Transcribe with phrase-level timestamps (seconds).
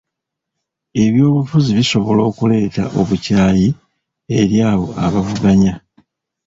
[1.03, 3.67] Ebyobufuzi bisobola okuleeta obukyayi
[4.39, 5.73] eri abo abavuganya.